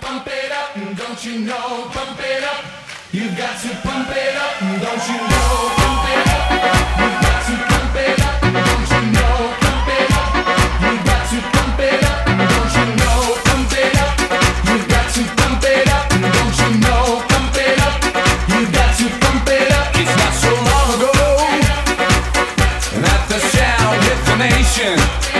[0.00, 1.24] pump it up, don't
[3.12, 5.66] You've got to pump it up, don't you know?
[5.78, 6.46] Pump it up.
[7.00, 9.50] You've got to pump it up, don't you know?
[9.58, 10.30] Pump it up.
[10.80, 13.34] You've got to pump it up, don't you know?
[13.50, 14.14] Pump it up.
[14.70, 17.18] You've got to pump it up, don't you know?
[17.26, 17.98] Pump it up.
[18.46, 19.90] You've got to pump it up.
[19.98, 21.10] It's not so long ago
[23.02, 25.39] that the sound hit the nation.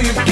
[0.00, 0.27] you